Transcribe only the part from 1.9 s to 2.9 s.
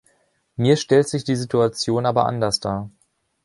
aber anders dar.